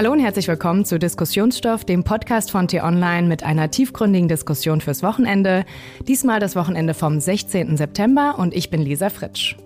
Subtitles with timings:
[0.00, 5.02] Hallo und herzlich willkommen zu Diskussionsstoff, dem Podcast von T-Online mit einer tiefgründigen Diskussion fürs
[5.02, 5.66] Wochenende.
[6.08, 7.76] Diesmal das Wochenende vom 16.
[7.76, 9.56] September und ich bin Lisa Fritsch.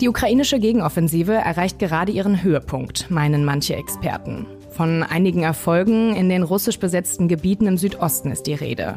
[0.00, 4.46] Die ukrainische Gegenoffensive erreicht gerade ihren Höhepunkt, meinen manche Experten.
[4.70, 8.94] Von einigen Erfolgen in den russisch besetzten Gebieten im Südosten ist die Rede.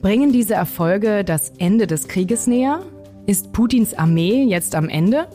[0.00, 2.82] Bringen diese Erfolge das Ende des Krieges näher?
[3.26, 5.26] Ist Putins Armee jetzt am Ende?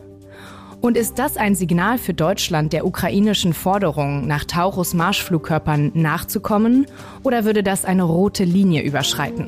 [0.82, 6.88] Und ist das ein Signal für Deutschland, der ukrainischen Forderung, nach Taurus Marschflugkörpern nachzukommen?
[7.22, 9.48] Oder würde das eine rote Linie überschreiten?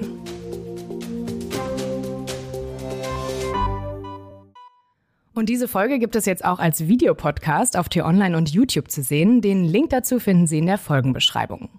[5.33, 9.41] Und diese Folge gibt es jetzt auch als Videopodcast auf T-Online und YouTube zu sehen.
[9.41, 11.69] Den Link dazu finden Sie in der Folgenbeschreibung.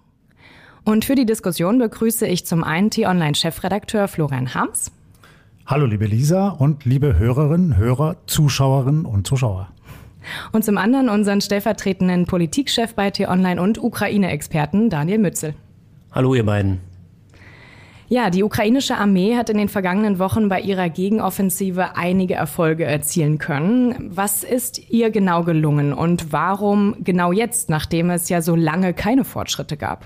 [0.83, 4.91] Und für die Diskussion begrüße ich zum einen T-Online-Chefredakteur Florian Harms.
[5.67, 9.69] Hallo liebe Lisa und liebe Hörerinnen, Hörer, Zuschauerinnen und Zuschauer.
[10.51, 15.55] Und zum anderen unseren stellvertretenden Politikchef bei T-Online und Ukraine-Experten Daniel Mützel.
[16.11, 16.81] Hallo ihr beiden.
[18.09, 23.39] Ja, die ukrainische Armee hat in den vergangenen Wochen bei ihrer Gegenoffensive einige Erfolge erzielen
[23.39, 24.11] können.
[24.15, 29.23] Was ist ihr genau gelungen und warum genau jetzt, nachdem es ja so lange keine
[29.23, 30.05] Fortschritte gab?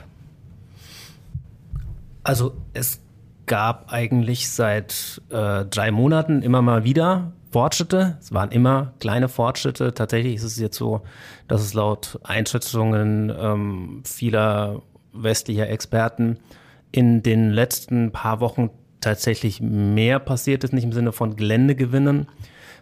[2.23, 3.01] Also es
[3.49, 8.17] gab eigentlich seit äh, drei Monaten immer mal wieder Fortschritte.
[8.21, 9.93] Es waren immer kleine Fortschritte.
[9.93, 11.01] Tatsächlich ist es jetzt so,
[11.47, 14.83] dass es laut Einschätzungen ähm, vieler
[15.13, 16.37] westlicher Experten
[16.91, 18.69] in den letzten paar Wochen
[19.01, 22.27] tatsächlich mehr passiert ist, nicht im Sinne von Geländegewinnen,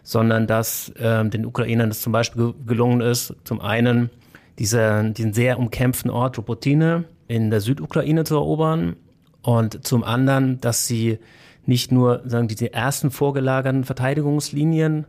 [0.02, 4.10] sondern dass äh, den Ukrainern es zum Beispiel gelungen ist, zum einen
[4.58, 8.96] diese, diesen sehr umkämpften Ort Robotine in der Südukraine zu erobern
[9.42, 11.18] und zum anderen, dass sie
[11.66, 15.06] nicht nur sagen diese ersten vorgelagerten Verteidigungslinien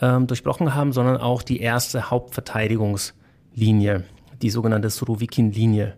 [0.00, 4.04] ähm, durchbrochen haben, sondern auch die erste Hauptverteidigungslinie,
[4.42, 5.94] die sogenannte Surovikin-Linie,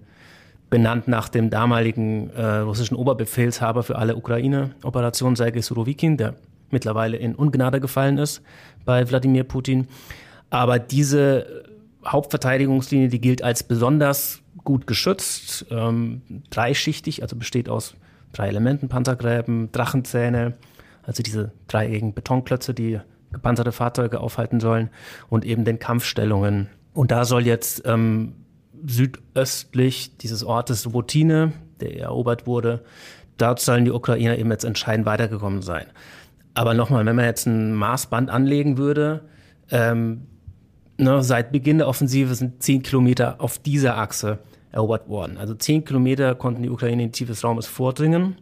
[0.70, 6.34] benannt nach dem damaligen äh, russischen Oberbefehlshaber für alle Ukraine-Operationen, Sergei Surovikin, der
[6.70, 8.42] mittlerweile in Ungnade gefallen ist
[8.84, 9.86] bei Wladimir Putin.
[10.50, 11.64] Aber diese
[12.06, 17.94] Hauptverteidigungslinie, die gilt als besonders gut geschützt, ähm, dreischichtig, also besteht aus
[18.32, 20.54] drei Elementen, Panzergräben, Drachenzähne,
[21.02, 23.00] also diese dreieckigen Betonklötze, die
[23.32, 24.90] gepanzerte Fahrzeuge aufhalten sollen
[25.30, 26.68] und eben den Kampfstellungen.
[26.92, 28.34] Und da soll jetzt ähm,
[28.86, 32.84] südöstlich dieses Ortes Rotine, der erobert wurde,
[33.38, 35.86] dort sollen die Ukrainer eben jetzt entscheidend weitergekommen sein.
[36.54, 39.22] Aber nochmal, wenn man jetzt ein Maßband anlegen würde,
[39.70, 40.26] ähm,
[40.96, 44.38] ne, seit Beginn der Offensive sind zehn Kilometer auf dieser Achse
[44.72, 45.38] erobert worden.
[45.38, 48.36] Also zehn Kilometer konnten die Ukraine in tiefes Raumes vordringen.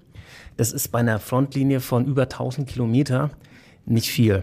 [0.57, 3.31] Das ist bei einer Frontlinie von über 1000 Kilometer
[3.87, 4.43] nicht viel.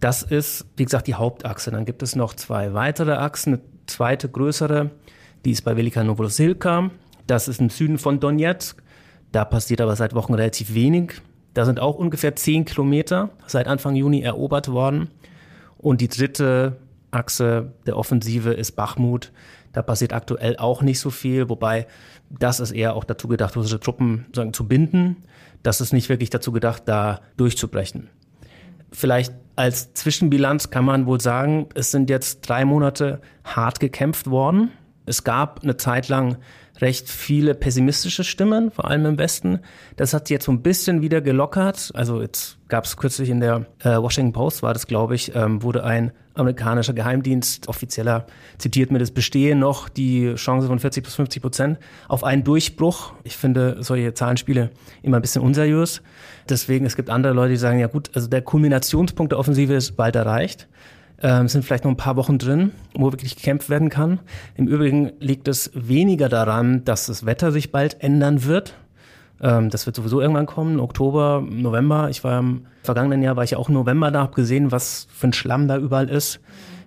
[0.00, 1.70] Das ist, wie gesagt, die Hauptachse.
[1.70, 3.54] Dann gibt es noch zwei weitere Achsen.
[3.54, 4.90] Eine zweite größere,
[5.44, 6.90] die ist bei Velika Novosilka.
[7.26, 8.82] Das ist im Süden von Donetsk.
[9.32, 11.20] Da passiert aber seit Wochen relativ wenig.
[11.54, 15.10] Da sind auch ungefähr zehn Kilometer seit Anfang Juni erobert worden.
[15.76, 16.76] Und die dritte
[17.10, 19.32] Achse der Offensive ist Bachmut.
[19.72, 21.86] Da passiert aktuell auch nicht so viel, wobei
[22.30, 25.16] das ist eher auch dazu gedacht, russische Truppen sagen, zu binden.
[25.62, 28.10] Das ist nicht wirklich dazu gedacht, da durchzubrechen.
[28.92, 34.70] Vielleicht als Zwischenbilanz kann man wohl sagen, es sind jetzt drei Monate hart gekämpft worden.
[35.04, 36.38] Es gab eine Zeit lang
[36.80, 39.60] recht viele pessimistische Stimmen, vor allem im Westen.
[39.96, 41.90] Das hat jetzt so ein bisschen wieder gelockert.
[41.94, 45.62] Also jetzt gab es kürzlich in der äh, Washington Post, war das glaube ich, ähm,
[45.62, 48.26] wurde ein amerikanischer Geheimdienst offizieller
[48.58, 53.12] zitiert mit, es bestehen noch die Chance von 40 bis 50 Prozent auf einen Durchbruch.
[53.24, 54.70] Ich finde solche Zahlenspiele
[55.02, 56.00] immer ein bisschen unseriös.
[56.48, 59.96] Deswegen, es gibt andere Leute, die sagen, ja gut, also der Kulminationspunkt der Offensive ist
[59.96, 60.68] bald erreicht.
[61.20, 64.20] Ähm, sind vielleicht noch ein paar Wochen drin, wo wirklich gekämpft werden kann.
[64.54, 68.74] Im Übrigen liegt es weniger daran, dass das Wetter sich bald ändern wird.
[69.40, 72.08] Ähm, das wird sowieso irgendwann kommen, Oktober, November.
[72.08, 75.28] Ich war im vergangenen Jahr, war ich auch im November da, habe gesehen, was für
[75.28, 76.40] ein Schlamm da überall ist,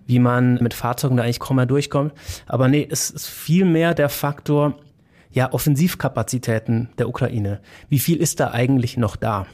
[0.07, 2.13] wie man mit Fahrzeugen da eigentlich kaum mehr durchkommt.
[2.47, 4.75] Aber nee, es ist viel mehr der Faktor,
[5.31, 7.59] ja, Offensivkapazitäten der Ukraine.
[7.89, 9.45] Wie viel ist da eigentlich noch da?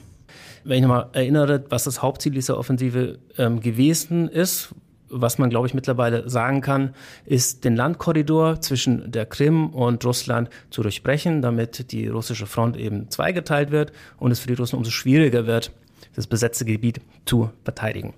[0.68, 4.74] Wenn ich nochmal erinnere, was das Hauptziel dieser Offensive ähm, gewesen ist,
[5.10, 6.94] was man, glaube ich, mittlerweile sagen kann,
[7.26, 13.10] ist den Landkorridor zwischen der Krim und Russland zu durchbrechen, damit die russische Front eben
[13.10, 15.72] zweigeteilt wird und es für die Russen umso schwieriger wird,
[16.16, 18.14] das besetzte Gebiet zu verteidigen.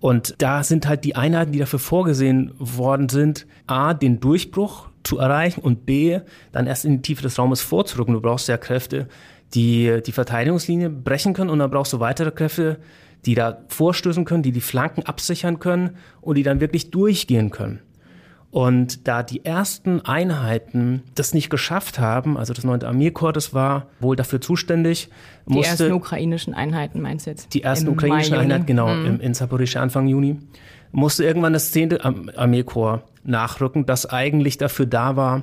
[0.00, 5.18] Und da sind halt die Einheiten, die dafür vorgesehen worden sind, A, den Durchbruch zu
[5.18, 6.20] erreichen und B,
[6.52, 8.14] dann erst in die Tiefe des Raumes vorzurücken.
[8.14, 9.08] Du brauchst ja Kräfte,
[9.54, 12.78] die die Verteidigungslinie brechen können und dann brauchst du weitere Kräfte,
[13.24, 17.80] die da vorstößen können, die die Flanken absichern können und die dann wirklich durchgehen können.
[18.50, 22.84] Und da die ersten Einheiten das nicht geschafft haben, also das 9.
[22.84, 25.10] Armeekorps, das war wohl dafür zuständig.
[25.46, 27.52] Die ersten ukrainischen Einheiten meinst du jetzt?
[27.52, 29.06] Die ersten ukrainischen Einheiten, genau, mhm.
[29.06, 30.38] im, in Zaporizhia Anfang Juni.
[30.92, 32.00] Musste irgendwann das 10.
[32.00, 35.42] Armeekorps nachrücken, das eigentlich dafür da war,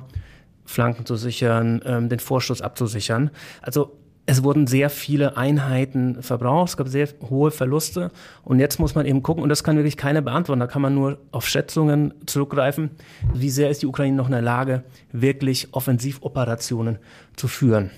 [0.64, 3.30] Flanken zu sichern, ähm, den Vorstoß abzusichern.
[3.62, 8.10] Also es wurden sehr viele Einheiten verbraucht, es gab sehr hohe Verluste
[8.42, 10.94] und jetzt muss man eben gucken, und das kann wirklich keiner beantworten, da kann man
[10.94, 12.90] nur auf Schätzungen zurückgreifen,
[13.34, 14.82] wie sehr ist die Ukraine noch in der Lage,
[15.12, 16.98] wirklich Offensivoperationen
[17.36, 17.90] zu führen.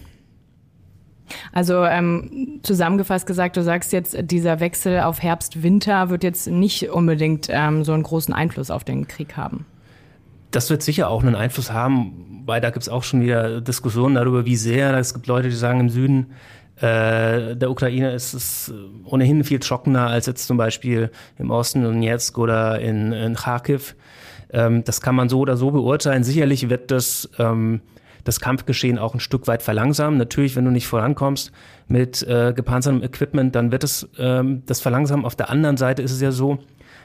[1.53, 7.49] Also ähm, zusammengefasst gesagt, du sagst jetzt, dieser Wechsel auf Herbst-Winter wird jetzt nicht unbedingt
[7.51, 9.67] ähm, so einen großen Einfluss auf den Krieg haben.
[10.51, 14.15] Das wird sicher auch einen Einfluss haben, weil da gibt es auch schon wieder Diskussionen
[14.15, 14.95] darüber, wie sehr.
[14.97, 16.33] Es gibt Leute, die sagen, im Süden
[16.77, 18.73] äh, der Ukraine ist es
[19.05, 23.97] ohnehin viel schockender als jetzt zum Beispiel im Osten Donetsk oder in, in Kharkiv.
[24.53, 26.23] Ähm, das kann man so oder so beurteilen.
[26.23, 27.81] Sicherlich wird das ähm,
[28.27, 30.19] das Kampfgeschehen auch ein Stück weit verlangsamen.
[30.19, 31.53] Natürlich, wenn du nicht vorankommst
[31.87, 35.25] mit äh, gepanzertem Equipment, dann wird es ähm, das verlangsamen.
[35.25, 36.59] Auf der anderen Seite ist es ja so,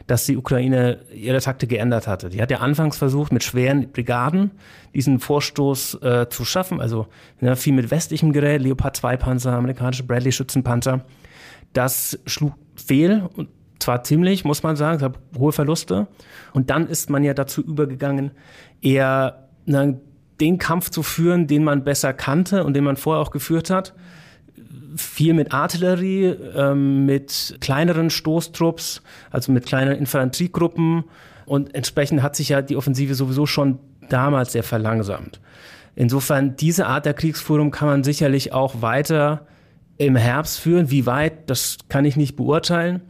[0.07, 2.30] dass die Ukraine ihre Taktik geändert hatte.
[2.30, 4.51] Die hat ja anfangs versucht, mit schweren Brigaden
[4.94, 7.07] diesen Vorstoß äh, zu schaffen, also
[7.39, 11.06] ja, viel mit westlichem Gerät, Leopard 2 Panzer, amerikanische Bradley Schützenpanzer.
[11.74, 13.50] Das schlug fehl und
[13.80, 16.07] zwar ziemlich, muss man sagen, es hat hohe Verluste.
[16.53, 18.31] Und dann ist man ja dazu übergegangen,
[18.81, 19.94] eher na,
[20.39, 23.94] den Kampf zu führen, den man besser kannte und den man vorher auch geführt hat
[24.95, 31.05] viel mit Artillerie, ähm, mit kleineren Stoßtrupps, also mit kleinen Infanteriegruppen.
[31.45, 33.79] Und entsprechend hat sich ja die Offensive sowieso schon
[34.09, 35.39] damals sehr verlangsamt.
[35.95, 39.45] Insofern, diese Art der Kriegsführung kann man sicherlich auch weiter
[39.97, 40.89] im Herbst führen.
[40.89, 43.01] Wie weit, das kann ich nicht beurteilen.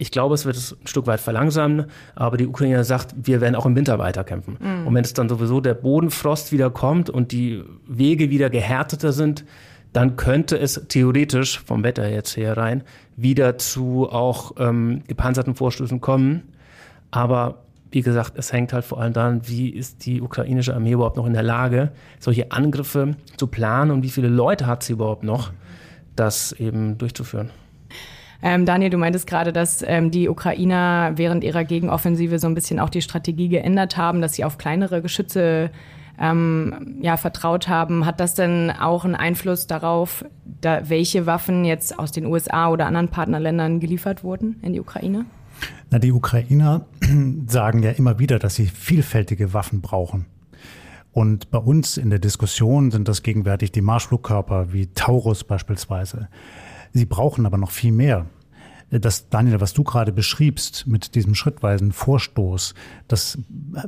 [0.00, 3.56] Ich glaube, es wird es ein Stück weit verlangsamen, aber die Ukrainer sagt, wir werden
[3.56, 4.56] auch im Winter weiterkämpfen.
[4.60, 4.86] Mhm.
[4.86, 9.44] Und wenn es dann sowieso der Bodenfrost wieder kommt und die Wege wieder gehärteter sind,
[9.92, 12.84] dann könnte es theoretisch vom Wetter jetzt her rein
[13.16, 16.52] wieder zu auch ähm, gepanzerten Vorstößen kommen.
[17.10, 21.16] Aber wie gesagt, es hängt halt vor allem daran, wie ist die ukrainische Armee überhaupt
[21.16, 21.90] noch in der Lage,
[22.20, 25.52] solche Angriffe zu planen und wie viele Leute hat sie überhaupt noch,
[26.14, 27.50] das eben durchzuführen.
[28.40, 32.78] Ähm, Daniel, du meintest gerade, dass ähm, die Ukrainer während ihrer Gegenoffensive so ein bisschen
[32.78, 35.70] auch die Strategie geändert haben, dass sie auf kleinere Geschütze
[36.20, 38.06] ähm, ja, vertraut haben.
[38.06, 40.24] Hat das denn auch einen Einfluss darauf,
[40.60, 45.26] da, welche Waffen jetzt aus den USA oder anderen Partnerländern geliefert wurden in die Ukraine?
[45.90, 46.86] Na, die Ukrainer
[47.46, 50.26] sagen ja immer wieder, dass sie vielfältige Waffen brauchen.
[51.12, 56.28] Und bei uns in der Diskussion sind das gegenwärtig die Marschflugkörper wie Taurus beispielsweise.
[56.92, 58.26] Sie brauchen aber noch viel mehr
[58.90, 62.74] das, Daniel, was du gerade beschriebst mit diesem schrittweisen Vorstoß,
[63.06, 63.38] das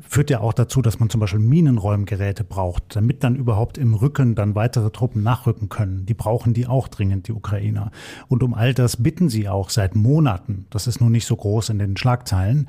[0.06, 4.34] führt ja auch dazu, dass man zum Beispiel Minenräumgeräte braucht, damit dann überhaupt im Rücken
[4.34, 6.04] dann weitere Truppen nachrücken können.
[6.04, 7.90] Die brauchen die auch dringend, die Ukrainer.
[8.28, 10.66] Und um all das bitten sie auch seit Monaten.
[10.70, 12.68] Das ist nun nicht so groß in den Schlagzeilen.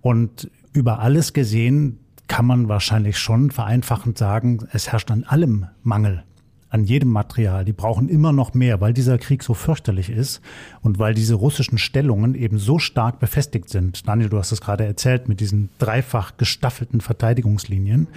[0.00, 6.24] Und über alles gesehen kann man wahrscheinlich schon vereinfachend sagen, es herrscht an allem Mangel
[6.70, 7.64] an jedem Material.
[7.64, 10.40] Die brauchen immer noch mehr, weil dieser Krieg so fürchterlich ist
[10.82, 14.06] und weil diese russischen Stellungen eben so stark befestigt sind.
[14.06, 18.08] Daniel, du hast es gerade erzählt mit diesen dreifach gestaffelten Verteidigungslinien.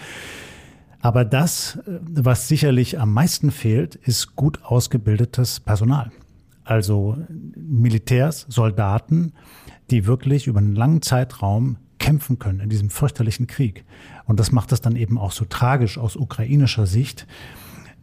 [1.01, 6.11] Aber das, äh, was sicherlich am meisten fehlt, ist gut ausgebildetes Personal.
[6.63, 7.17] Also
[7.55, 9.33] Militärs, Soldaten,
[9.89, 13.83] die wirklich über einen langen Zeitraum kämpfen können in diesem fürchterlichen Krieg.
[14.25, 17.27] Und das macht es dann eben auch so tragisch aus ukrainischer Sicht,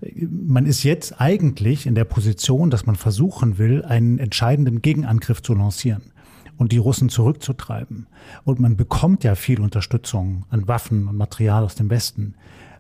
[0.00, 5.54] man ist jetzt eigentlich in der Position, dass man versuchen will, einen entscheidenden Gegenangriff zu
[5.54, 6.12] lancieren
[6.56, 8.06] und die Russen zurückzutreiben.
[8.44, 12.34] Und man bekommt ja viel Unterstützung an Waffen und Material aus dem Westen.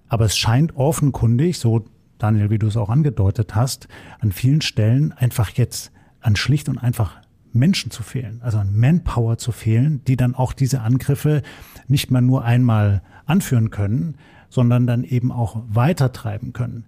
[0.08, 1.84] Aber es scheint offenkundig, so
[2.18, 3.88] Daniel, wie du es auch angedeutet hast,
[4.20, 7.16] an vielen Stellen einfach jetzt an schlicht und einfach
[7.52, 11.42] Menschen zu fehlen, also an Manpower zu fehlen, die dann auch diese Angriffe
[11.86, 14.16] nicht mehr nur einmal anführen können,
[14.48, 16.84] sondern dann eben auch weitertreiben können.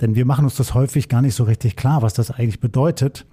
[0.00, 3.26] Denn wir machen uns das häufig gar nicht so richtig klar, was das eigentlich bedeutet.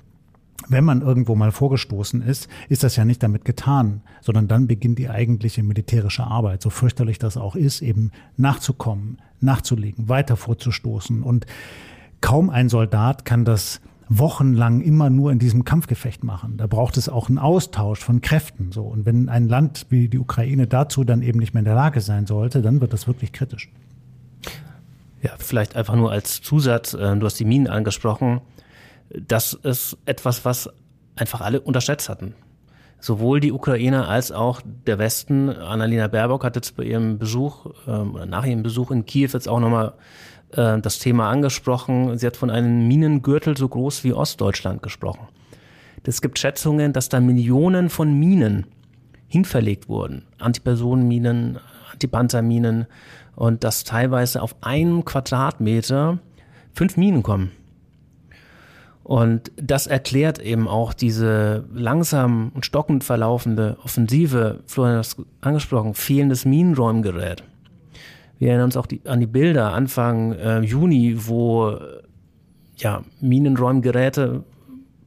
[0.67, 4.99] Wenn man irgendwo mal vorgestoßen ist, ist das ja nicht damit getan, sondern dann beginnt
[4.99, 11.21] die eigentliche militärische Arbeit, so fürchterlich das auch ist, eben nachzukommen, nachzulegen, weiter vorzustoßen.
[11.21, 11.45] Und
[12.21, 16.57] kaum ein Soldat kann das wochenlang immer nur in diesem Kampfgefecht machen.
[16.57, 18.71] Da braucht es auch einen Austausch von Kräften.
[18.71, 18.83] So.
[18.83, 22.01] Und wenn ein Land wie die Ukraine dazu dann eben nicht mehr in der Lage
[22.01, 23.69] sein sollte, dann wird das wirklich kritisch.
[25.21, 28.41] Ja, vielleicht einfach nur als Zusatz, äh, du hast die Minen angesprochen.
[29.09, 30.69] Das ist etwas, was
[31.15, 32.35] einfach alle unterschätzt hatten.
[32.99, 35.49] sowohl die Ukrainer als auch der Westen.
[35.49, 39.59] Annalena Baerbock hat jetzt bei ihrem Besuch, äh, nach ihrem Besuch in Kiew jetzt auch
[39.59, 39.93] nochmal
[40.51, 42.17] äh, das Thema angesprochen.
[42.17, 45.27] Sie hat von einem Minengürtel so groß wie Ostdeutschland gesprochen.
[46.03, 48.65] Es gibt Schätzungen, dass da Millionen von Minen
[49.27, 50.25] hinverlegt wurden.
[50.39, 51.59] Antipersonenminen,
[51.97, 52.85] Antipanzerminen
[53.35, 56.19] und dass teilweise auf einem Quadratmeter
[56.73, 57.51] fünf Minen kommen.
[59.03, 65.93] Und das erklärt eben auch diese langsam und stockend verlaufende Offensive, Florian hat es angesprochen,
[65.93, 67.43] fehlendes Minenräumgerät.
[68.37, 71.77] Wir erinnern uns auch die, an die Bilder Anfang äh, Juni, wo
[72.75, 74.43] ja, Minenräumgeräte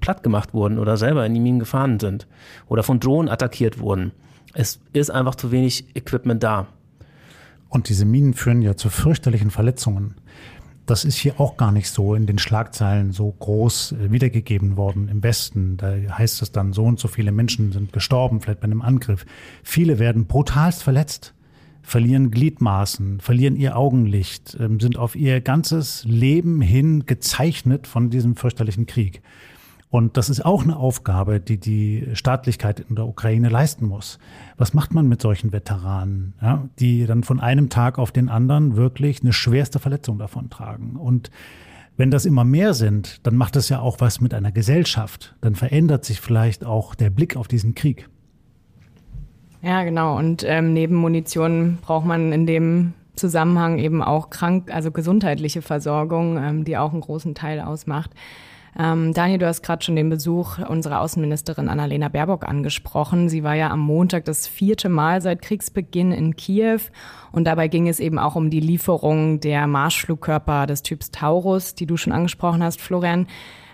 [0.01, 2.27] platt gemacht wurden oder selber in die Minen gefahren sind
[2.69, 4.13] oder von Drohnen attackiert wurden.
[4.55, 6.67] Es ist einfach zu wenig Equipment da.
[7.71, 10.17] Und diese Minen führen ja zu fürchterlichen Verletzungen.
[10.87, 15.09] Das ist hier auch gar nicht so in den Schlagzeilen so groß äh, wiedergegeben worden
[15.09, 15.77] im Westen.
[15.77, 19.25] Da heißt es dann, so und so viele Menschen sind gestorben, vielleicht bei einem Angriff.
[19.63, 21.33] Viele werden brutalst verletzt,
[21.81, 28.35] verlieren Gliedmaßen, verlieren ihr Augenlicht, ähm, sind auf ihr ganzes Leben hin gezeichnet von diesem
[28.35, 29.23] fürchterlichen Krieg.
[29.91, 34.21] Und das ist auch eine Aufgabe, die die Staatlichkeit in der Ukraine leisten muss.
[34.57, 38.77] Was macht man mit solchen Veteranen, ja, die dann von einem Tag auf den anderen
[38.77, 40.95] wirklich eine schwerste Verletzung davon tragen?
[40.95, 41.33] Und
[41.97, 45.35] wenn das immer mehr sind, dann macht das ja auch was mit einer Gesellschaft.
[45.41, 48.09] Dann verändert sich vielleicht auch der Blick auf diesen Krieg.
[49.61, 50.17] Ja, genau.
[50.17, 56.39] Und ähm, neben Munition braucht man in dem Zusammenhang eben auch krank, also gesundheitliche Versorgung,
[56.39, 58.13] ähm, die auch einen großen Teil ausmacht.
[58.79, 63.29] Ähm, Daniel, du hast gerade schon den Besuch unserer Außenministerin Annalena Baerbock angesprochen.
[63.29, 66.81] Sie war ja am Montag das vierte Mal seit Kriegsbeginn in Kiew
[67.33, 71.87] und dabei ging es eben auch um die Lieferung der Marschflugkörper des Typs Taurus, die
[71.87, 73.27] du schon angesprochen hast, Florian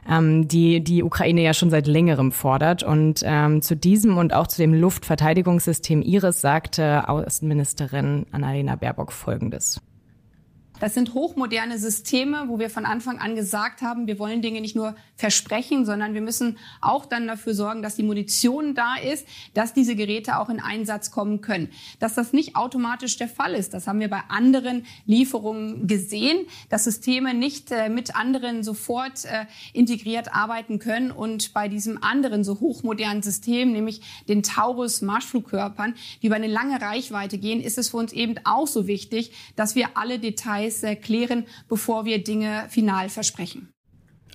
[0.09, 2.83] ähm, die die Ukraine ja schon seit längerem fordert.
[2.83, 9.81] Und ähm, zu diesem und auch zu dem Luftverteidigungssystem Iris sagte Außenministerin Annalena Baerbock Folgendes.
[10.79, 14.77] Das sind hochmoderne Systeme, wo wir von Anfang an gesagt haben, wir wollen Dinge nicht
[14.77, 19.73] nur versprechen, sondern wir müssen auch dann dafür sorgen, dass die Munition da ist, dass
[19.73, 21.71] diese Geräte auch in Einsatz kommen können.
[21.99, 26.85] Dass das nicht automatisch der Fall ist, das haben wir bei anderen Lieferungen gesehen, dass
[26.85, 32.61] Systeme nicht äh, mit anderen sofort äh, integriert arbeiten können und bei diesem anderen so
[32.61, 37.97] hochmodernen System, nämlich den Taurus Marschflugkörpern, die über eine lange Reichweite gehen, ist es für
[37.97, 43.09] uns eben auch so wichtig, dass wir alle Details Details klären, bevor wir Dinge final
[43.09, 43.69] versprechen.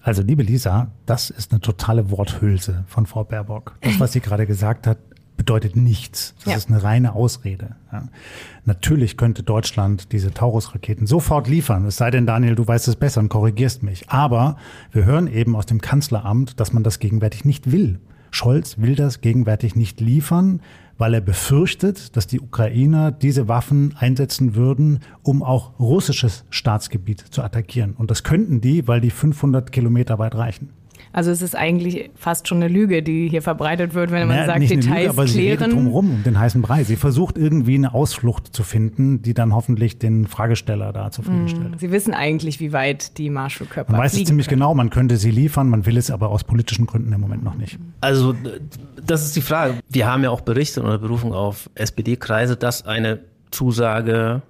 [0.04, 3.78] Also, liebe Lisa, das ist eine totale Worthülse von Frau Baerbock.
[3.82, 4.98] Das, was sie gerade gesagt hat,
[5.38, 6.34] bedeutet nichts.
[6.40, 6.58] Das ja.
[6.58, 7.76] ist eine reine Ausrede.
[7.92, 8.08] Ja.
[8.66, 11.86] Natürlich könnte Deutschland diese Taurus-Raketen sofort liefern.
[11.86, 14.10] Es sei denn, Daniel, du weißt es besser und korrigierst mich.
[14.10, 14.58] Aber
[14.92, 18.00] wir hören eben aus dem Kanzleramt, dass man das gegenwärtig nicht will.
[18.32, 20.62] Scholz will das gegenwärtig nicht liefern,
[21.02, 27.42] weil er befürchtet, dass die Ukrainer diese Waffen einsetzen würden, um auch russisches Staatsgebiet zu
[27.42, 27.94] attackieren.
[27.94, 30.70] Und das könnten die, weil die 500 Kilometer weit reichen.
[31.14, 34.46] Also es ist eigentlich fast schon eine Lüge, die hier verbreitet wird, wenn man naja,
[34.48, 35.34] sagt, nicht Details eine Lüge, aber klären.
[35.34, 36.84] Sie redet drumherum um den heißen Brei.
[36.84, 41.76] Sie versucht irgendwie eine Ausflucht zu finden, die dann hoffentlich den Fragesteller da zufriedenstellt.
[41.76, 44.60] Mm, sie wissen eigentlich, wie weit die Marshallkörper Man weiß es ziemlich können.
[44.60, 47.56] genau, man könnte sie liefern, man will es aber aus politischen Gründen im Moment noch
[47.56, 47.78] nicht.
[48.00, 48.36] Also
[49.06, 49.76] das ist die Frage.
[49.90, 53.20] Wir haben ja auch berichtet unter Berufung auf SPD-Kreise, dass eine
[53.52, 54.42] Zusage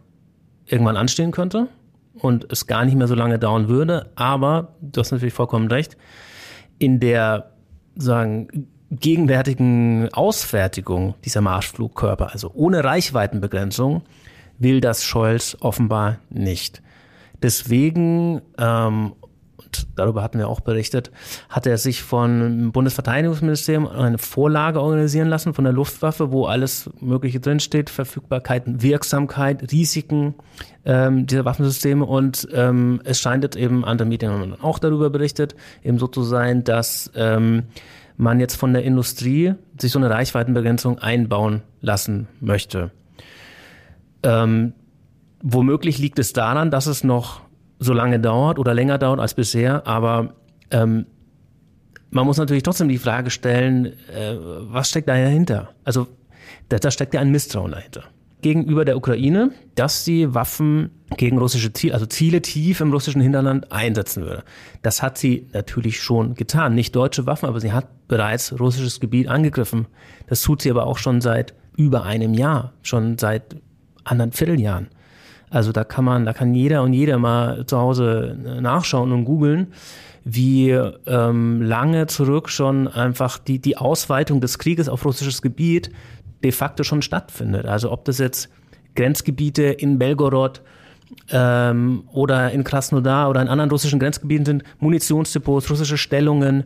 [0.68, 1.68] irgendwann anstehen könnte
[2.14, 4.12] und es gar nicht mehr so lange dauern würde.
[4.16, 5.98] Aber du hast natürlich vollkommen recht
[6.82, 7.52] in der
[7.96, 14.02] sagen gegenwärtigen Ausfertigung dieser Marschflugkörper, also ohne Reichweitenbegrenzung,
[14.58, 16.82] will das Scholz offenbar nicht.
[17.44, 19.14] Deswegen ähm,
[19.72, 21.12] und darüber hatten wir auch berichtet,
[21.50, 27.40] hat er sich vom Bundesverteidigungsministerium eine Vorlage organisieren lassen von der Luftwaffe, wo alles Mögliche
[27.40, 30.36] drinsteht, Verfügbarkeit, Wirksamkeit, Risiken
[30.86, 35.98] ähm, dieser Waffensysteme und ähm, es scheint eben, andere Medien haben auch darüber berichtet, eben
[35.98, 37.64] so zu sein, dass ähm,
[38.18, 42.92] man jetzt von der Industrie sich so eine Reichweitenbegrenzung einbauen lassen möchte.
[44.24, 44.74] Ähm,
[45.42, 47.42] womöglich liegt es daran, dass es noch
[47.82, 50.36] so lange dauert oder länger dauert als bisher, aber
[50.70, 51.08] ähm,
[52.12, 55.70] man muss natürlich trotzdem die Frage stellen, äh, was steckt da dahinter?
[55.84, 56.08] Also
[56.70, 58.04] da, da steckt ja ein Misstrauen dahinter
[58.42, 63.72] gegenüber der Ukraine, dass sie Waffen gegen russische Ziele, also Ziele tief im russischen Hinterland
[63.72, 64.44] einsetzen würde.
[64.82, 66.74] Das hat sie natürlich schon getan.
[66.74, 69.88] Nicht deutsche Waffen, aber sie hat bereits russisches Gebiet angegriffen.
[70.28, 73.56] Das tut sie aber auch schon seit über einem Jahr, schon seit
[74.04, 74.88] anderen Vierteljahren.
[75.52, 79.74] Also da kann man, da kann jeder und jeder mal zu Hause nachschauen und googeln,
[80.24, 85.92] wie ähm, lange zurück schon einfach die, die Ausweitung des Krieges auf russisches Gebiet
[86.44, 87.66] de facto schon stattfindet.
[87.66, 88.50] Also ob das jetzt
[88.96, 90.62] Grenzgebiete in Belgorod
[91.30, 96.64] ähm, oder in Krasnodar oder in anderen russischen Grenzgebieten sind, Munitionsdepots, russische Stellungen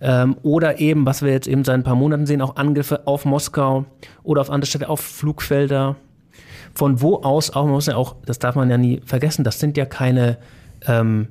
[0.00, 3.24] ähm, oder eben, was wir jetzt eben seit ein paar Monaten sehen, auch Angriffe auf
[3.24, 3.86] Moskau
[4.22, 5.96] oder auf andere Städte, auf Flugfelder.
[6.78, 9.58] Von wo aus auch, man muss ja auch, das darf man ja nie vergessen, das
[9.58, 10.38] sind ja keine
[10.86, 11.26] ähm,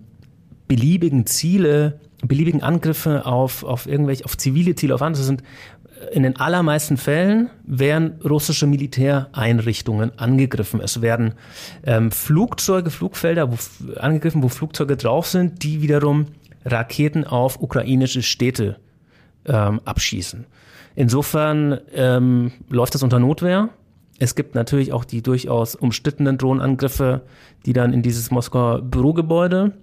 [0.68, 5.44] beliebigen Ziele, beliebigen Angriffe auf, auf irgendwelche, auf zivile Ziele, auf andere, das sind
[6.12, 10.82] in den allermeisten Fällen werden russische Militäreinrichtungen angegriffen.
[10.82, 11.34] Es werden
[11.86, 13.56] ähm, Flugzeuge, Flugfelder wo,
[13.98, 16.26] angegriffen, wo Flugzeuge drauf sind, die wiederum
[16.66, 18.82] Raketen auf ukrainische Städte
[19.46, 20.46] ähm, abschießen.
[20.96, 23.70] Insofern ähm, läuft das unter Notwehr.
[24.20, 27.22] Es gibt natürlich auch die durchaus umstrittenen Drohnenangriffe,
[27.66, 29.74] die dann in dieses Moskauer Bürogebäude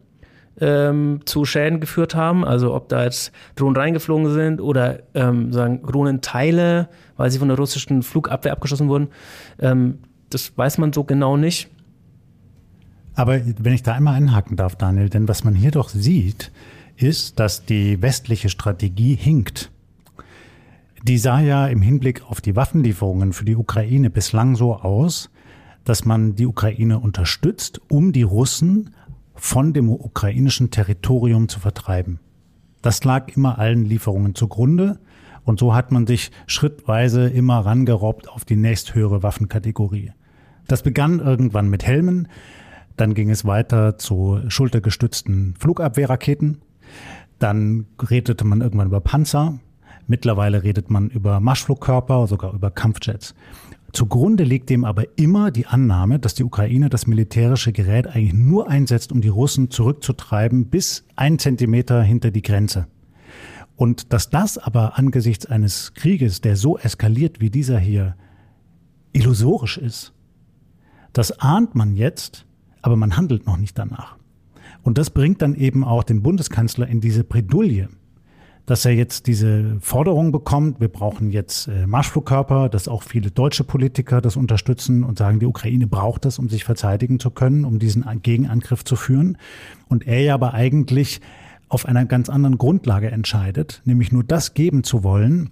[0.61, 2.45] ähm, zu Schäden geführt haben.
[2.45, 7.57] Also ob da jetzt Drohnen reingeflogen sind oder ähm, sagen Drohnenteile, weil sie von der
[7.57, 9.09] russischen Flugabwehr abgeschossen wurden.
[9.59, 9.99] Ähm,
[10.31, 11.69] das weiß man so genau nicht.
[13.15, 16.51] Aber wenn ich da einmal einhaken darf, Daniel, denn was man hier doch sieht,
[16.97, 19.71] ist, dass die westliche Strategie hinkt.
[21.07, 25.29] Die sah ja im Hinblick auf die Waffenlieferungen für die Ukraine bislang so aus,
[25.85, 28.95] dass man die Ukraine unterstützt, um die Russen
[29.35, 32.21] von dem ukrainischen Territorium zu vertreiben.
[32.81, 34.99] Das lag immer allen Lieferungen zugrunde
[35.45, 40.13] und so hat man sich schrittweise immer rangerobbt auf die nächsthöhere Waffenkategorie.
[40.69, 42.29] Das begann irgendwann mit Helmen,
[42.97, 46.63] dann ging es weiter zu schultergestützten Flugabwehrraketen,
[47.39, 49.59] dann redete man irgendwann über Panzer,
[50.07, 53.35] mittlerweile redet man über Marschflugkörper, sogar über Kampfjets.
[53.93, 58.69] Zugrunde liegt dem aber immer die Annahme, dass die Ukraine das militärische Gerät eigentlich nur
[58.69, 62.89] einsetzt, um die Russen zurückzutreiben bis ein Zentimeter hinter die Grenze.
[63.77, 68.17] Und dass das aber angesichts eines Krieges, der so eskaliert wie dieser hier,
[69.13, 70.13] illusorisch ist,
[71.13, 72.47] das ahnt man jetzt,
[72.83, 74.17] aber man handelt noch nicht danach.
[74.83, 77.89] Und das bringt dann eben auch den Bundeskanzler in diese Bredouille
[78.67, 83.65] dass er jetzt diese Forderung bekommt, wir brauchen jetzt äh, Marschflugkörper, dass auch viele deutsche
[83.65, 87.79] Politiker das unterstützen und sagen, die Ukraine braucht das, um sich verteidigen zu können, um
[87.79, 89.37] diesen Gegenangriff zu führen.
[89.89, 91.21] Und er ja aber eigentlich
[91.69, 95.51] auf einer ganz anderen Grundlage entscheidet, nämlich nur das geben zu wollen,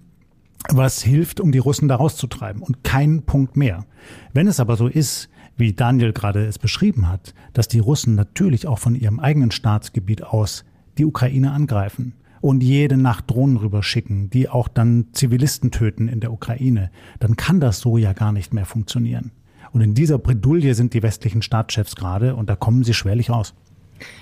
[0.70, 3.84] was hilft, um die Russen da rauszutreiben und kein Punkt mehr.
[4.32, 8.66] Wenn es aber so ist, wie Daniel gerade es beschrieben hat, dass die Russen natürlich
[8.66, 10.64] auch von ihrem eigenen Staatsgebiet aus
[10.98, 16.32] die Ukraine angreifen, und jede Nacht Drohnen rüberschicken, die auch dann Zivilisten töten in der
[16.32, 19.30] Ukraine, dann kann das so ja gar nicht mehr funktionieren.
[19.70, 23.54] Und in dieser Bredouille sind die westlichen Staatschefs gerade und da kommen sie schwerlich raus.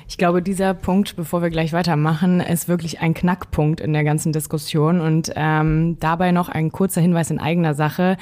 [0.08, 4.32] Ich glaube, dieser Punkt, bevor wir gleich weitermachen, ist wirklich ein Knackpunkt in der ganzen
[4.32, 5.00] Diskussion.
[5.00, 8.16] Und ähm, dabei noch ein kurzer Hinweis in eigener Sache.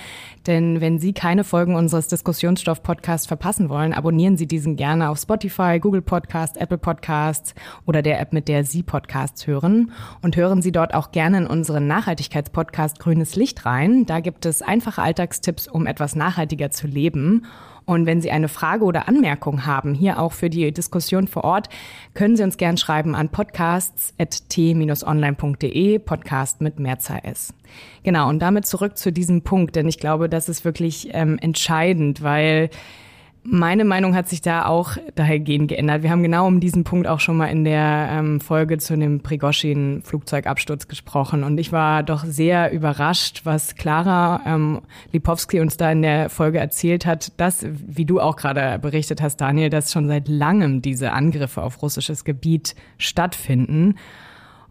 [0.46, 5.78] Denn wenn Sie keine Folgen unseres Diskussionsstoff-Podcasts verpassen wollen, abonnieren Sie diesen gerne auf Spotify,
[5.80, 7.54] Google Podcasts, Apple Podcasts
[7.86, 9.92] oder der App, mit der Sie Podcasts hören.
[10.22, 14.06] Und hören Sie dort auch gerne in unseren Nachhaltigkeitspodcast Grünes Licht rein.
[14.06, 17.46] Da gibt es einfache Alltagstipps, um etwas nachhaltiger zu leben.
[17.88, 21.70] Und wenn Sie eine Frage oder Anmerkung haben, hier auch für die Diskussion vor Ort,
[22.12, 27.54] können Sie uns gern schreiben an podcasts.t-online.de, Podcast mit Mehrzahl S.
[28.02, 32.22] Genau, und damit zurück zu diesem Punkt, denn ich glaube, das ist wirklich ähm, entscheidend,
[32.22, 32.68] weil
[33.50, 36.02] meine Meinung hat sich da auch dahergehend geändert.
[36.02, 39.20] Wir haben genau um diesen Punkt auch schon mal in der ähm, Folge zu dem
[39.20, 41.44] Prigoschin-Flugzeugabsturz gesprochen.
[41.44, 44.80] Und ich war doch sehr überrascht, was Clara ähm,
[45.12, 49.36] Lipowski uns da in der Folge erzählt hat, dass, wie du auch gerade berichtet hast,
[49.38, 53.94] Daniel, dass schon seit langem diese Angriffe auf russisches Gebiet stattfinden.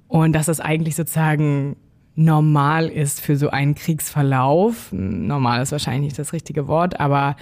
[0.08, 1.78] Und dass es eigentlich sozusagen
[2.16, 4.92] normal ist für so einen Kriegsverlauf.
[4.92, 7.36] Normal ist wahrscheinlich nicht das richtige Wort, aber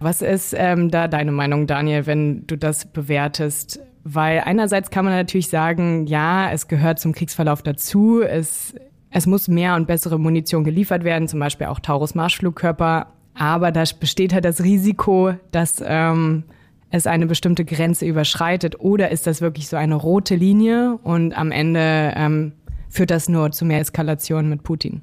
[0.00, 3.80] was ist ähm, da deine Meinung, Daniel, wenn du das bewertest?
[4.02, 8.22] Weil einerseits kann man natürlich sagen, ja, es gehört zum Kriegsverlauf dazu.
[8.22, 8.74] Es,
[9.10, 13.08] es muss mehr und bessere Munition geliefert werden, zum Beispiel auch Taurus-Marschflugkörper.
[13.34, 16.44] Aber da besteht halt das Risiko, dass ähm,
[16.90, 18.80] es eine bestimmte Grenze überschreitet.
[18.80, 22.52] Oder ist das wirklich so eine rote Linie und am Ende ähm,
[22.88, 25.02] führt das nur zu mehr Eskalation mit Putin?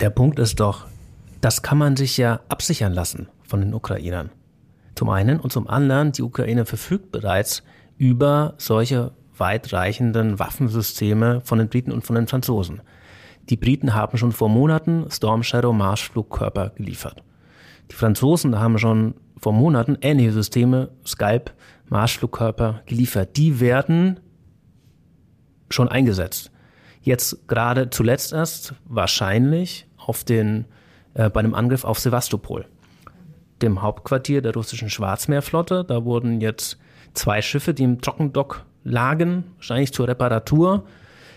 [0.00, 0.86] Der Punkt ist doch,
[1.42, 4.30] das kann man sich ja absichern lassen von den Ukrainern.
[4.94, 7.62] Zum einen und zum anderen, die Ukraine verfügt bereits
[7.98, 12.80] über solche weitreichenden Waffensysteme von den Briten und von den Franzosen.
[13.50, 17.22] Die Briten haben schon vor Monaten Storm Shadow Marschflugkörper geliefert.
[17.90, 21.52] Die Franzosen haben schon vor Monaten ähnliche Systeme, Skype,
[21.90, 23.36] Marschflugkörper geliefert.
[23.36, 24.18] Die werden
[25.68, 26.50] schon eingesetzt.
[27.02, 30.64] Jetzt gerade zuletzt erst wahrscheinlich auf den,
[31.12, 32.64] äh, bei einem Angriff auf Sevastopol,
[33.62, 35.84] dem Hauptquartier der russischen Schwarzmeerflotte.
[35.86, 36.78] Da wurden jetzt
[37.14, 40.84] zwei Schiffe, die im Trockendock lagen, wahrscheinlich zur Reparatur,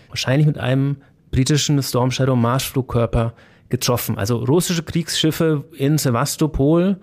[0.08, 0.96] wahrscheinlich mit einem
[1.30, 3.34] britischen Storm Shadow Marschflugkörper
[3.68, 4.18] getroffen.
[4.18, 6.98] Also russische Kriegsschiffe in Sevastopol,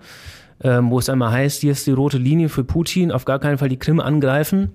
[0.62, 3.58] ähm, wo es einmal heißt, hier ist die rote Linie für Putin, auf gar keinen
[3.58, 4.72] Fall die Krim angreifen,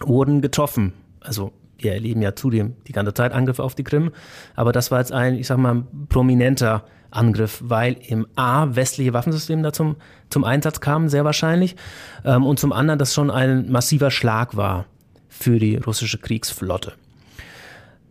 [0.00, 0.92] wurden getroffen.
[1.20, 4.12] Also wir erleben ja zudem die ganze Zeit Angriffe auf die Krim,
[4.54, 9.62] aber das war jetzt ein, ich sag mal, prominenter Angriff, weil im A westliche Waffensysteme
[9.62, 9.96] da zum,
[10.30, 11.76] zum Einsatz kamen, sehr wahrscheinlich,
[12.24, 14.86] ähm, und zum anderen das schon ein massiver Schlag war
[15.28, 16.92] für die russische Kriegsflotte.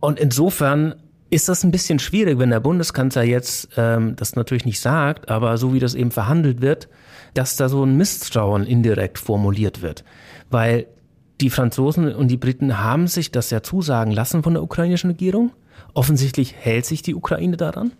[0.00, 0.94] Und insofern
[1.30, 5.58] ist das ein bisschen schwierig, wenn der Bundeskanzler jetzt ähm, das natürlich nicht sagt, aber
[5.58, 6.88] so wie das eben verhandelt wird,
[7.34, 10.04] dass da so ein Misstrauen indirekt formuliert wird.
[10.50, 10.86] Weil
[11.40, 15.52] die Franzosen und die Briten haben sich das ja zusagen lassen von der ukrainischen Regierung.
[15.94, 17.92] Offensichtlich hält sich die Ukraine daran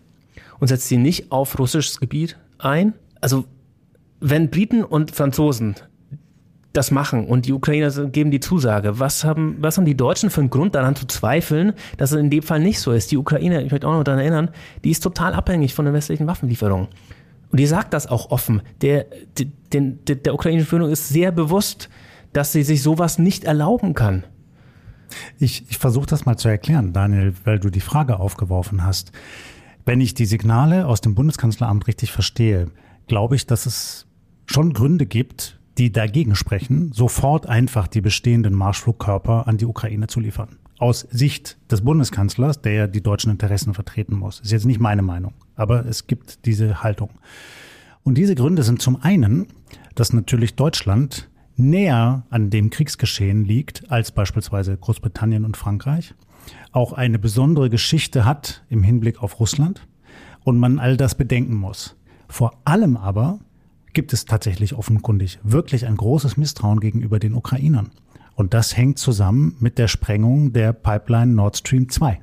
[0.59, 2.95] und setzt sie nicht auf russisches Gebiet ein.
[3.21, 3.45] Also
[4.21, 5.77] wenn Briten und Franzosen
[6.73, 10.41] das machen und die Ukrainer geben die Zusage, was haben, was haben die Deutschen für
[10.41, 13.11] einen Grund daran zu zweifeln, dass es in dem Fall nicht so ist?
[13.11, 14.51] Die Ukraine, ich möchte auch noch daran erinnern,
[14.85, 16.89] die ist total abhängig von den westlichen Waffenlieferungen.
[17.51, 18.63] Und die sagt das auch offen.
[18.83, 19.07] Der,
[19.39, 21.89] der, der, der ukrainischen Führung ist sehr bewusst,
[22.37, 24.25] dass sie sich sowas nicht erlauben kann.
[25.39, 29.11] Ich, ich versuche das mal zu erklären, Daniel, weil du die Frage aufgeworfen hast.
[29.87, 32.67] Wenn ich die Signale aus dem Bundeskanzleramt richtig verstehe,
[33.07, 34.07] glaube ich, dass es
[34.45, 40.21] schon Gründe gibt, die dagegen sprechen, sofort einfach die bestehenden Marschflugkörper an die Ukraine zu
[40.21, 40.59] liefern.
[40.77, 44.41] Aus Sicht des Bundeskanzlers, der ja die deutschen Interessen vertreten muss.
[44.41, 47.13] Ist jetzt nicht meine Meinung, aber es gibt diese Haltung.
[48.03, 49.47] Und diese Gründe sind zum einen,
[49.95, 56.15] dass natürlich Deutschland näher an dem Kriegsgeschehen liegt als beispielsweise Großbritannien und Frankreich,
[56.73, 59.87] auch eine besondere Geschichte hat im Hinblick auf Russland
[60.45, 61.97] und man all das bedenken muss.
[62.29, 63.39] Vor allem aber
[63.93, 67.91] gibt es tatsächlich offenkundig wirklich ein großes Misstrauen gegenüber den Ukrainern.
[68.35, 72.21] Und das hängt zusammen mit der Sprengung der Pipeline Nord Stream 2.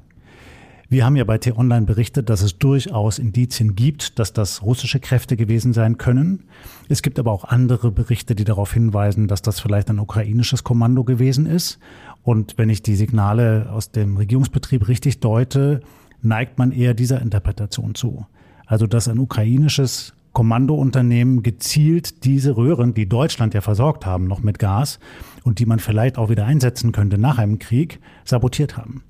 [0.93, 5.36] Wir haben ja bei T-Online berichtet, dass es durchaus Indizien gibt, dass das russische Kräfte
[5.36, 6.43] gewesen sein können.
[6.88, 11.03] Es gibt aber auch andere Berichte, die darauf hinweisen, dass das vielleicht ein ukrainisches Kommando
[11.03, 11.79] gewesen ist.
[12.21, 15.79] Und wenn ich die Signale aus dem Regierungsbetrieb richtig deute,
[16.21, 18.27] neigt man eher dieser Interpretation zu.
[18.67, 24.60] Also, dass ein ukrainisches Kommandounternehmen gezielt diese Röhren, die Deutschland ja versorgt haben, noch mit
[24.60, 24.99] Gas
[25.43, 29.01] und die man vielleicht auch wieder einsetzen könnte nach einem Krieg, sabotiert haben.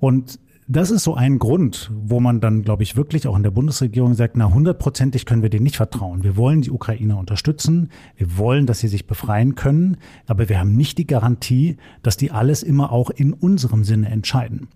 [0.00, 3.50] Und das ist so ein Grund, wo man dann, glaube ich, wirklich auch in der
[3.50, 6.24] Bundesregierung sagt, na, hundertprozentig können wir denen nicht vertrauen.
[6.24, 7.90] Wir wollen die Ukrainer unterstützen.
[8.16, 9.98] Wir wollen, dass sie sich befreien können.
[10.26, 14.68] Aber wir haben nicht die Garantie, dass die alles immer auch in unserem Sinne entscheiden.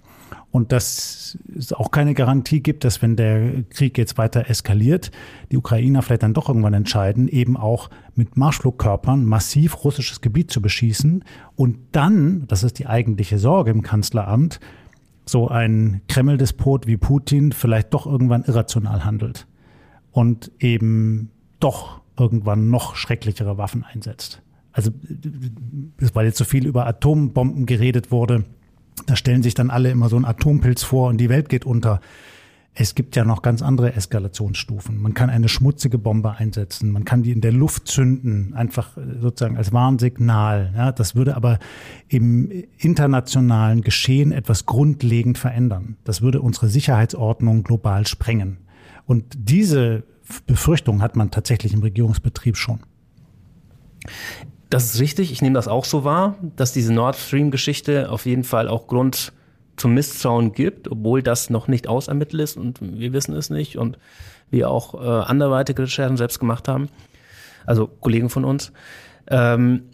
[0.51, 5.11] Und dass es auch keine Garantie gibt, dass wenn der Krieg jetzt weiter eskaliert,
[5.51, 10.61] die Ukrainer vielleicht dann doch irgendwann entscheiden, eben auch mit Marschflugkörpern massiv russisches Gebiet zu
[10.61, 11.25] beschießen
[11.57, 14.61] und dann, das ist die eigentliche Sorge im Kanzleramt,
[15.29, 19.47] so ein Kreml-Despot wie Putin vielleicht doch irgendwann irrational handelt
[20.11, 24.43] und eben doch irgendwann noch schrecklichere Waffen einsetzt.
[24.73, 24.91] Also,
[26.15, 28.45] weil jetzt so viel über Atombomben geredet wurde,
[29.07, 32.01] da stellen sich dann alle immer so einen Atompilz vor und die Welt geht unter.
[32.75, 35.03] Es gibt ja noch ganz andere Eskalationsstufen.
[35.03, 39.19] Man kann eine schmutzige Bombe einsetzen, man kann die in der Luft zünden, einfach äh,
[39.21, 40.73] sozusagen als Warnsignal.
[40.77, 41.59] Ja, das würde aber
[42.09, 45.97] im internationalen Geschehen etwas grundlegend verändern.
[46.05, 48.59] Das würde unsere Sicherheitsordnung global sprengen.
[49.07, 50.05] Und diese
[50.47, 52.81] Befürchtung hat man tatsächlich im Regierungsbetrieb schon.
[54.71, 58.45] Das ist richtig, ich nehme das auch so wahr, dass diese Nord Stream-Geschichte auf jeden
[58.45, 59.33] Fall auch Grund
[59.79, 63.99] zum Misstrauen gibt, obwohl das noch nicht ausermittelt ist und wir wissen es nicht und
[64.51, 66.89] wir auch äh, anderweitige Recherchen selbst gemacht haben,
[67.67, 68.73] also Kollegen von uns.
[69.29, 69.85] Ähm,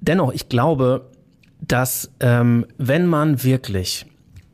[0.00, 1.10] dennoch, ich glaube,
[1.60, 4.06] dass ähm, wenn man wirklich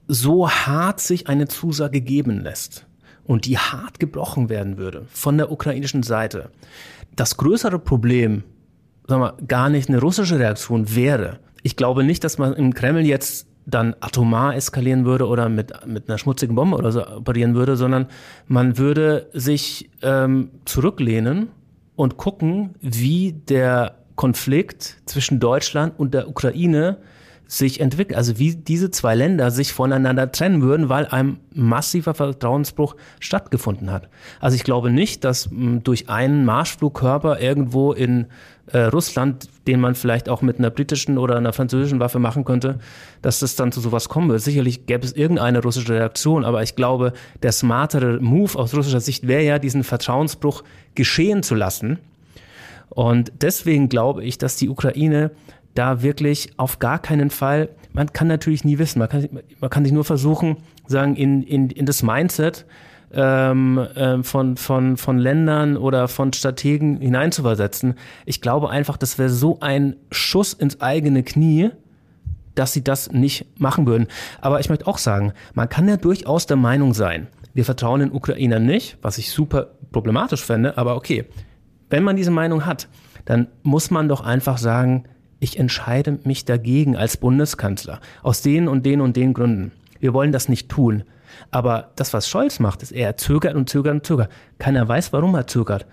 [0.09, 2.87] so hart sich eine Zusage geben lässt
[3.25, 6.51] und die hart gebrochen werden würde von der ukrainischen Seite,
[7.15, 8.45] das größere Problem,
[9.07, 11.39] sagen wir, gar nicht eine russische Reaktion wäre.
[11.63, 16.09] Ich glaube nicht, dass man im Kreml jetzt dann atomar eskalieren würde oder mit, mit
[16.09, 18.07] einer schmutzigen Bombe oder so operieren würde, sondern
[18.47, 21.49] man würde sich ähm, zurücklehnen
[21.97, 26.99] und gucken, wie der Konflikt zwischen Deutschland und der Ukraine
[27.47, 32.97] sich entwickelt, also wie diese zwei Länder sich voneinander trennen würden, weil ein massiver Vertrauensbruch
[33.21, 34.09] stattgefunden hat.
[34.41, 38.27] Also ich glaube nicht, dass durch einen Marschflugkörper irgendwo in
[38.73, 42.81] äh, Russland, den man vielleicht auch mit einer britischen oder einer französischen Waffe machen könnte,
[43.23, 44.41] dass das dann zu sowas kommen wird.
[44.41, 47.13] Sicherlich gäbe es irgendeine russische Reaktion, aber ich glaube,
[47.45, 50.65] der smartere Move aus russischer Sicht wäre ja, diesen Vertrauensbruch
[50.97, 51.99] geschehen zu lassen.
[52.89, 55.31] Und deswegen glaube ich, dass die Ukraine
[55.77, 59.29] da wirklich auf gar keinen Fall, man kann natürlich nie wissen, man kann,
[59.61, 62.67] man kann sich nur versuchen, sagen, in, in, in das Mindset
[63.13, 67.95] ähm, äh, von, von, von Ländern oder von Strategen hineinzuversetzen.
[68.25, 71.71] Ich glaube einfach, das wäre so ein Schuss ins eigene Knie,
[72.55, 74.09] dass sie das nicht machen würden.
[74.41, 78.13] Aber ich möchte auch sagen, man kann ja durchaus der Meinung sein, wir vertrauen den
[78.13, 81.25] Ukrainern nicht, was ich super problematisch fände, aber okay,
[81.89, 82.89] wenn man diese Meinung hat,
[83.25, 85.05] dann muss man doch einfach sagen,
[85.39, 88.01] ich entscheide mich dagegen als Bundeskanzler.
[88.23, 89.73] Aus den und den und den Gründen.
[90.01, 91.05] Wir wollen das nicht tun.
[91.51, 94.31] Aber das, was Scholz macht, ist, er zögert und zögert und zögert.
[94.59, 95.87] Keiner weiß, warum er zögert.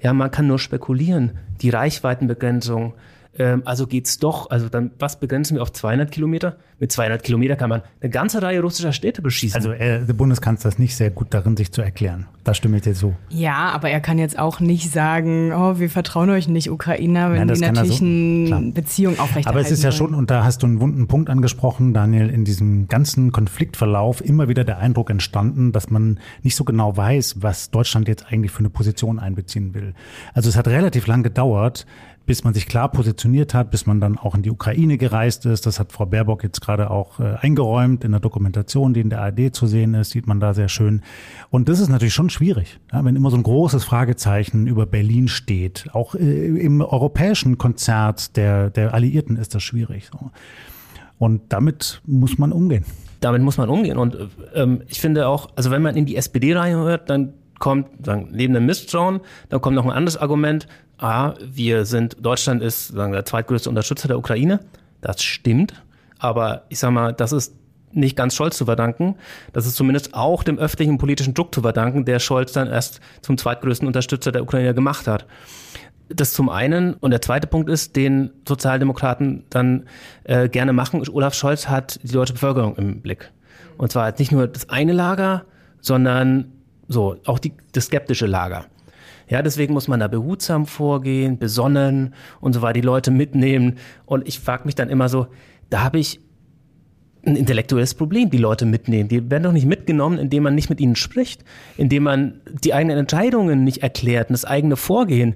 [0.00, 1.38] Ja, man kann nur spekulieren.
[1.60, 2.94] Die Reichweitenbegrenzung,
[3.38, 6.56] ähm, also geht's doch, also dann, was begrenzen wir auf 200 Kilometer?
[6.78, 9.56] Mit 200 Kilometer kann man eine ganze Reihe russischer Städte beschießen.
[9.56, 12.26] Also äh, der Bundeskanzler ist nicht sehr gut darin, sich zu erklären.
[12.44, 13.14] Da stimme ich dir zu.
[13.30, 17.46] Ja, aber er kann jetzt auch nicht sagen, oh, wir vertrauen euch nicht, Ukrainer, wenn
[17.46, 20.62] Nein, die natürlich so, eine Beziehung aufrechterhalten Aber es ist ja schon, und da hast
[20.62, 25.72] du einen wunden Punkt angesprochen, Daniel, in diesem ganzen Konfliktverlauf immer wieder der Eindruck entstanden,
[25.72, 29.94] dass man nicht so genau weiß, was Deutschland jetzt eigentlich für eine Position einbeziehen will.
[30.34, 31.86] Also es hat relativ lang gedauert,
[32.26, 35.64] bis man sich klar positioniert hat, bis man dann auch in die Ukraine gereist ist.
[35.64, 39.20] Das hat Frau Baerbock jetzt gerade auch äh, eingeräumt in der Dokumentation, die in der
[39.20, 41.02] ARD zu sehen ist, sieht man da sehr schön.
[41.50, 45.28] Und das ist natürlich schon schwierig, ja, wenn immer so ein großes Fragezeichen über Berlin
[45.28, 45.86] steht.
[45.92, 50.08] Auch äh, im europäischen Konzert der, der Alliierten ist das schwierig.
[50.10, 50.30] So.
[51.18, 52.84] Und damit muss man umgehen.
[53.20, 53.96] Damit muss man umgehen.
[53.96, 54.18] Und
[54.54, 58.54] ähm, ich finde auch, also wenn man in die SPD reinhört, dann kommt dann neben
[58.54, 60.68] dem Misstrauen, dann kommt noch ein anderes Argument.
[60.98, 64.60] Ah, wir sind, Deutschland ist sagen, der zweitgrößte Unterstützer der Ukraine.
[65.00, 65.74] Das stimmt.
[66.18, 67.54] Aber ich sag mal, das ist
[67.92, 69.16] nicht ganz Scholz zu verdanken.
[69.52, 73.38] Das ist zumindest auch dem öffentlichen politischen Druck zu verdanken, der Scholz dann erst zum
[73.38, 75.26] zweitgrößten Unterstützer der Ukraine gemacht hat.
[76.08, 76.94] Das zum einen.
[76.94, 79.86] Und der zweite Punkt ist, den Sozialdemokraten dann
[80.24, 81.02] äh, gerne machen.
[81.08, 83.32] Olaf Scholz hat die deutsche Bevölkerung im Blick.
[83.76, 85.44] Und zwar nicht nur das eine Lager,
[85.80, 86.52] sondern
[86.88, 88.66] so auch die, das skeptische Lager.
[89.28, 93.78] Ja, deswegen muss man da behutsam vorgehen, besonnen und so weiter, die Leute mitnehmen.
[94.04, 95.26] Und ich frage mich dann immer so,
[95.68, 96.20] da habe ich
[97.26, 99.08] ein intellektuelles Problem, die Leute mitnehmen.
[99.08, 101.44] Die werden doch nicht mitgenommen, indem man nicht mit ihnen spricht,
[101.76, 105.34] indem man die eigenen Entscheidungen nicht erklärt und das eigene Vorgehen.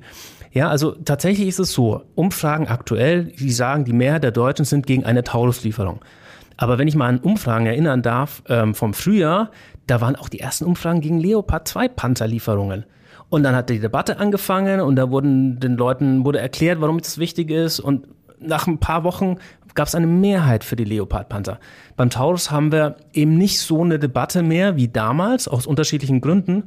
[0.53, 4.87] Ja, also tatsächlich ist es so, Umfragen aktuell, die sagen, die Mehrheit der Deutschen sind
[4.87, 6.01] gegen eine Tauruslieferung.
[6.57, 9.51] Aber wenn ich mal an Umfragen erinnern darf ähm, vom Frühjahr,
[9.87, 12.85] da waren auch die ersten Umfragen gegen Leopard 2 Panzerlieferungen.
[13.31, 17.19] Und dann hat die Debatte angefangen und da wurden den Leuten wurde erklärt, warum das
[17.19, 17.81] wichtig ist.
[17.81, 18.09] Und
[18.41, 19.37] nach ein paar Wochen
[19.75, 21.61] gab es eine Mehrheit für die Leopard-Panzer.
[21.97, 26.65] Beim Taurus haben wir eben nicht so eine Debatte mehr wie damals, aus unterschiedlichen Gründen.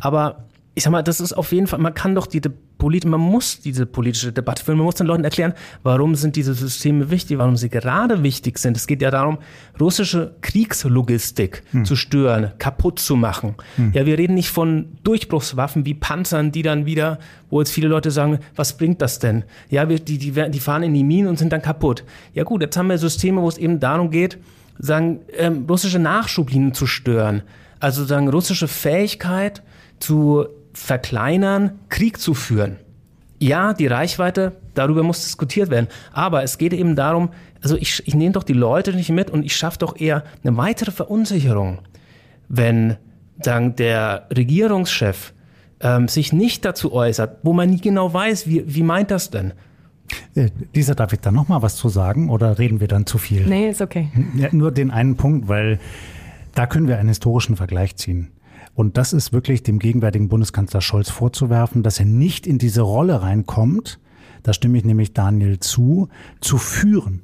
[0.00, 2.40] Aber ich sag mal, das ist auf jeden Fall, man kann doch die
[2.82, 5.52] Polit man muss diese politische Debatte führen, man muss den Leuten erklären,
[5.84, 8.76] warum sind diese Systeme wichtig, warum sie gerade wichtig sind.
[8.76, 9.38] Es geht ja darum,
[9.78, 11.84] russische Kriegslogistik hm.
[11.84, 13.54] zu stören, kaputt zu machen.
[13.76, 13.92] Hm.
[13.94, 18.10] Ja, wir reden nicht von Durchbruchswaffen wie Panzern, die dann wieder, wo jetzt viele Leute
[18.10, 19.44] sagen, was bringt das denn?
[19.68, 22.02] Ja, wir, die, die, die fahren in die Minen und sind dann kaputt.
[22.34, 24.38] Ja gut, jetzt haben wir Systeme, wo es eben darum geht,
[24.80, 27.42] sagen, ähm, russische Nachschublinien zu stören.
[27.78, 29.62] Also sagen, russische Fähigkeit
[30.00, 32.76] zu verkleinern, Krieg zu führen.
[33.38, 35.88] Ja, die Reichweite, darüber muss diskutiert werden.
[36.12, 37.30] Aber es geht eben darum,
[37.60, 40.56] also ich, ich nehme doch die Leute nicht mit und ich schaffe doch eher eine
[40.56, 41.80] weitere Verunsicherung,
[42.48, 42.96] wenn
[43.42, 45.32] sagen, der Regierungschef
[45.80, 49.52] ähm, sich nicht dazu äußert, wo man nie genau weiß, wie, wie meint das denn?
[50.34, 53.18] Äh, Lisa, darf ich da noch mal was zu sagen oder reden wir dann zu
[53.18, 53.46] viel?
[53.46, 54.08] Nee, ist okay.
[54.36, 55.78] Ja, nur den einen Punkt, weil
[56.54, 58.28] da können wir einen historischen Vergleich ziehen.
[58.74, 63.22] Und das ist wirklich dem gegenwärtigen Bundeskanzler Scholz vorzuwerfen, dass er nicht in diese Rolle
[63.22, 63.98] reinkommt,
[64.42, 66.08] da stimme ich nämlich Daniel zu,
[66.40, 67.22] zu führen.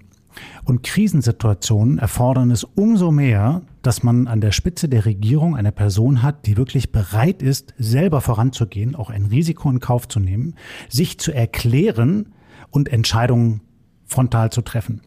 [0.64, 6.22] Und Krisensituationen erfordern es umso mehr, dass man an der Spitze der Regierung eine Person
[6.22, 10.54] hat, die wirklich bereit ist, selber voranzugehen, auch ein Risiko in Kauf zu nehmen,
[10.88, 12.34] sich zu erklären
[12.70, 13.62] und Entscheidungen
[14.04, 15.02] frontal zu treffen.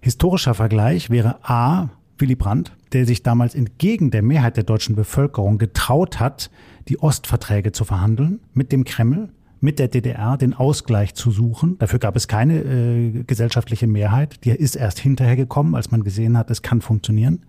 [0.00, 5.58] Historischer Vergleich wäre A, Willy Brandt, der sich damals entgegen der Mehrheit der deutschen Bevölkerung
[5.58, 6.50] getraut hat,
[6.88, 9.28] die Ostverträge zu verhandeln mit dem Kreml,
[9.60, 11.78] mit der DDR den Ausgleich zu suchen.
[11.78, 14.44] Dafür gab es keine äh, gesellschaftliche Mehrheit.
[14.44, 17.40] Die ist erst hinterher gekommen, als man gesehen hat, es kann funktionieren.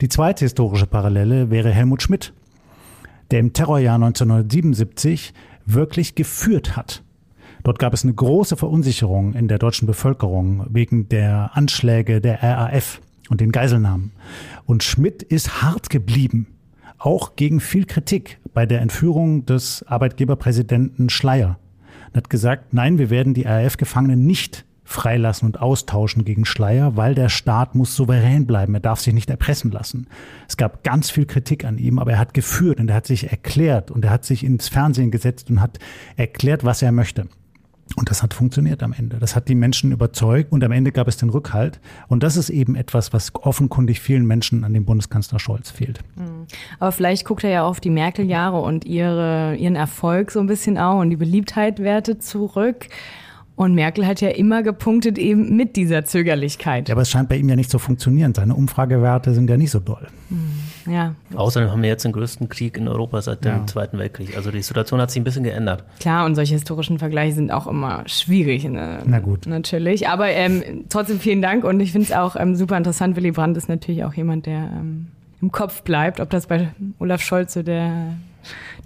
[0.00, 2.32] Die zweite historische Parallele wäre Helmut Schmidt,
[3.30, 5.34] der im Terrorjahr 1977
[5.66, 7.02] wirklich geführt hat.
[7.64, 13.00] Dort gab es eine große Verunsicherung in der deutschen Bevölkerung wegen der Anschläge der RAF
[13.32, 14.12] und den Geiselnahmen.
[14.64, 16.46] Und Schmidt ist hart geblieben,
[16.98, 21.58] auch gegen viel Kritik bei der Entführung des Arbeitgeberpräsidenten Schleier.
[22.12, 27.14] Er hat gesagt, nein, wir werden die RAF-Gefangenen nicht freilassen und austauschen gegen Schleier, weil
[27.14, 28.74] der Staat muss souverän bleiben.
[28.74, 30.06] Er darf sich nicht erpressen lassen.
[30.48, 33.30] Es gab ganz viel Kritik an ihm, aber er hat geführt und er hat sich
[33.30, 35.78] erklärt und er hat sich ins Fernsehen gesetzt und hat
[36.16, 37.28] erklärt, was er möchte.
[37.96, 39.18] Und das hat funktioniert am Ende.
[39.18, 41.80] Das hat die Menschen überzeugt und am Ende gab es den Rückhalt.
[42.08, 46.00] Und das ist eben etwas, was offenkundig vielen Menschen an dem Bundeskanzler Scholz fehlt.
[46.16, 46.46] Mhm.
[46.78, 50.78] Aber vielleicht guckt er ja auf die Merkel-Jahre und ihre, ihren Erfolg so ein bisschen
[50.78, 52.88] auch und die Beliebtheit wertet zurück.
[53.54, 56.88] Und Merkel hat ja immer gepunktet eben mit dieser Zögerlichkeit.
[56.88, 58.34] Ja, aber es scheint bei ihm ja nicht zu funktionieren.
[58.34, 60.08] Seine Umfragewerte sind ja nicht so doll.
[60.30, 61.14] Hm, ja.
[61.34, 63.66] Außerdem haben wir jetzt den größten Krieg in Europa seit dem ja.
[63.66, 64.36] Zweiten Weltkrieg.
[64.36, 65.84] Also die Situation hat sich ein bisschen geändert.
[66.00, 68.64] Klar, und solche historischen Vergleiche sind auch immer schwierig.
[68.64, 69.00] Ne?
[69.04, 69.46] Na gut.
[69.46, 70.08] Natürlich.
[70.08, 73.16] Aber ähm, trotzdem vielen Dank und ich finde es auch ähm, super interessant.
[73.16, 75.08] Willy Brandt ist natürlich auch jemand, der ähm,
[75.42, 76.20] im Kopf bleibt.
[76.20, 78.14] Ob das bei Olaf Scholz so der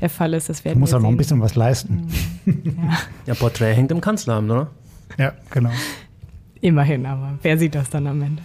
[0.01, 0.49] der Fall ist.
[0.49, 2.09] Das werden muss auch noch ein bisschen was leisten.
[2.45, 2.63] Mhm.
[2.65, 2.99] Ja.
[3.27, 4.71] ja, Porträt hängt im Kanzleramt, oder?
[5.19, 5.71] Ja, genau.
[6.61, 8.43] Immerhin, aber wer sieht das dann am Ende?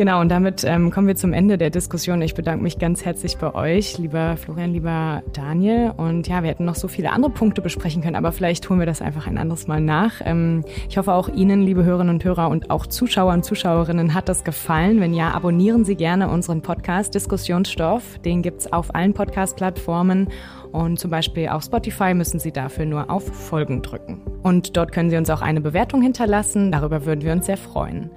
[0.00, 2.22] Genau, und damit ähm, kommen wir zum Ende der Diskussion.
[2.22, 5.92] Ich bedanke mich ganz herzlich bei euch, lieber Florian, lieber Daniel.
[5.94, 8.86] Und ja, wir hätten noch so viele andere Punkte besprechen können, aber vielleicht holen wir
[8.86, 10.22] das einfach ein anderes Mal nach.
[10.24, 14.30] Ähm, ich hoffe auch Ihnen, liebe Hörerinnen und Hörer und auch Zuschauer und Zuschauerinnen, hat
[14.30, 15.02] das gefallen.
[15.02, 18.20] Wenn ja, abonnieren Sie gerne unseren Podcast Diskussionsstoff.
[18.20, 20.28] Den gibt's auf allen Podcast-Plattformen.
[20.72, 24.22] Und zum Beispiel auf Spotify müssen Sie dafür nur auf Folgen drücken.
[24.42, 26.72] Und dort können Sie uns auch eine Bewertung hinterlassen.
[26.72, 28.10] Darüber würden wir uns sehr freuen.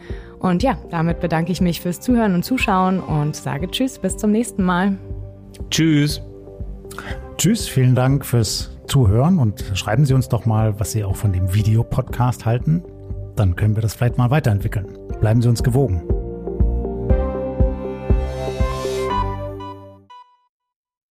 [0.43, 4.32] Und ja, damit bedanke ich mich fürs Zuhören und Zuschauen und sage Tschüss, bis zum
[4.32, 4.97] nächsten Mal.
[5.69, 6.21] Tschüss.
[7.38, 11.32] Tschüss, vielen Dank fürs Zuhören und schreiben Sie uns doch mal, was Sie auch von
[11.32, 12.84] dem Videopodcast halten.
[13.38, 14.86] Dann können wir das vielleicht mal weiterentwickeln.
[15.21, 16.03] Bleiben Sie uns gewogen.